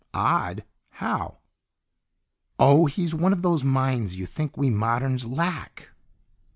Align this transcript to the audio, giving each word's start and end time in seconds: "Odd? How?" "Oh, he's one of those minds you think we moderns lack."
"Odd? 0.15 0.63
How?" 0.93 1.37
"Oh, 2.57 2.87
he's 2.87 3.13
one 3.13 3.33
of 3.33 3.43
those 3.43 3.63
minds 3.63 4.15
you 4.15 4.25
think 4.25 4.57
we 4.57 4.71
moderns 4.71 5.27
lack." 5.27 5.89